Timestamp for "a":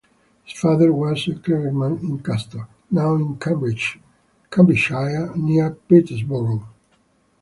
1.27-1.35